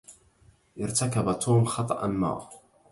ارتكب 0.79 1.39
توم 1.39 1.65
خطأ" 1.65 2.07
ما. 2.07 2.49